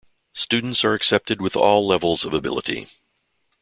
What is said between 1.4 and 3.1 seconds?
with all levels of ability.